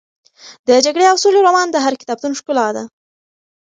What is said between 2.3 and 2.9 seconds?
ښکلا ده.